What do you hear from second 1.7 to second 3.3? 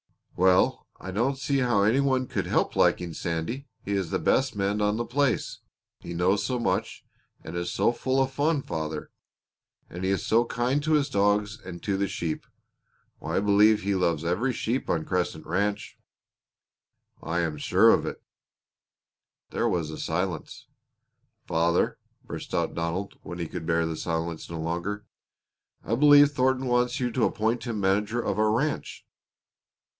any one could help liking